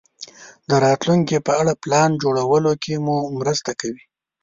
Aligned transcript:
د 0.69 0.71
راتلونکې 0.85 1.37
په 1.47 1.51
اړه 1.61 1.73
پلان 1.83 2.09
جوړولو 2.23 2.71
کې 2.83 2.93
مو 3.05 3.17
مرسته 3.39 3.71
کوي. 3.81 4.03